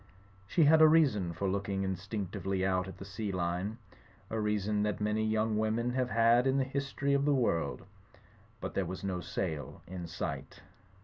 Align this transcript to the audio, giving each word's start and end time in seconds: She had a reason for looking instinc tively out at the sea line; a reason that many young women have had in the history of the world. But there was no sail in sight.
She 0.47 0.63
had 0.63 0.81
a 0.81 0.87
reason 0.87 1.31
for 1.31 1.47
looking 1.47 1.83
instinc 1.83 2.29
tively 2.31 2.65
out 2.65 2.87
at 2.87 2.97
the 2.97 3.05
sea 3.05 3.31
line; 3.31 3.77
a 4.31 4.39
reason 4.39 4.81
that 4.81 4.99
many 4.99 5.23
young 5.23 5.59
women 5.59 5.91
have 5.91 6.09
had 6.09 6.47
in 6.47 6.57
the 6.57 6.63
history 6.63 7.13
of 7.13 7.23
the 7.25 7.35
world. 7.35 7.85
But 8.61 8.73
there 8.73 8.87
was 8.87 9.03
no 9.03 9.19
sail 9.21 9.83
in 9.85 10.07
sight. 10.07 10.61